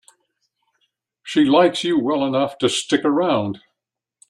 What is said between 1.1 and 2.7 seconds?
She likes you well enough to